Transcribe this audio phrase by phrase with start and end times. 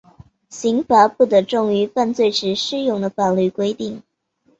[0.49, 4.01] 刑罚不得重于犯罪时适用的法律规定。